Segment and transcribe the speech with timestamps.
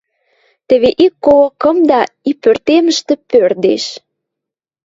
[0.67, 3.85] Теве ик кого кымда и пӧртемӹштӹ пӧрдеш.